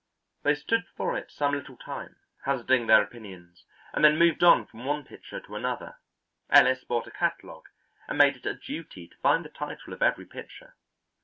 They 0.41 0.55
stood 0.55 0.83
before 0.85 1.15
it 1.15 1.29
some 1.29 1.51
little 1.51 1.77
time 1.77 2.15
hazarding 2.45 2.87
their 2.87 3.03
opinions 3.03 3.65
and 3.93 4.03
then 4.03 4.17
moved 4.17 4.43
on 4.43 4.65
from 4.65 4.83
one 4.83 5.05
picture 5.05 5.39
to 5.39 5.55
another; 5.55 5.97
Ellis 6.49 6.83
bought 6.83 7.05
a 7.05 7.11
catalogue 7.11 7.67
and 8.07 8.17
made 8.17 8.35
it 8.35 8.47
a 8.47 8.55
duty 8.55 9.07
to 9.09 9.17
find 9.17 9.45
the 9.45 9.49
title 9.49 9.93
of 9.93 10.01
every 10.01 10.25
picture. 10.25 10.73